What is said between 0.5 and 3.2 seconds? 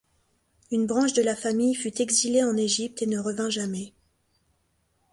Une branche de la famille fut exilée en Égypte et ne